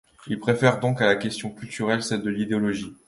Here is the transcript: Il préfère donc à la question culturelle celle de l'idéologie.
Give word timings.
Il 0.25 0.39
préfère 0.39 0.79
donc 0.79 0.99
à 0.99 1.05
la 1.05 1.15
question 1.15 1.51
culturelle 1.51 2.01
celle 2.01 2.23
de 2.23 2.31
l'idéologie. 2.31 2.91